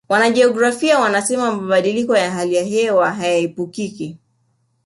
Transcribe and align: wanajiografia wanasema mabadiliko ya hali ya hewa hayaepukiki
wanajiografia 0.09 0.99
wanasema 0.99 1.51
mabadiliko 1.51 2.17
ya 2.17 2.31
hali 2.31 2.55
ya 2.55 2.63
hewa 2.63 3.11
hayaepukiki 3.13 4.17